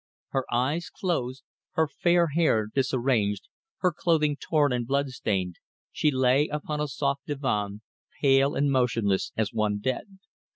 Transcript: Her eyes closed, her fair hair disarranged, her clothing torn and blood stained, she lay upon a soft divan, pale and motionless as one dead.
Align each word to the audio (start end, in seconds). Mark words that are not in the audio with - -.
Her 0.29 0.51
eyes 0.51 0.89
closed, 0.89 1.43
her 1.73 1.87
fair 1.87 2.29
hair 2.29 2.65
disarranged, 2.65 3.47
her 3.81 3.91
clothing 3.95 4.35
torn 4.35 4.73
and 4.73 4.87
blood 4.87 5.09
stained, 5.09 5.57
she 5.91 6.09
lay 6.09 6.47
upon 6.47 6.81
a 6.81 6.87
soft 6.87 7.27
divan, 7.27 7.81
pale 8.19 8.55
and 8.55 8.71
motionless 8.71 9.31
as 9.37 9.53
one 9.53 9.77
dead. 9.77 10.17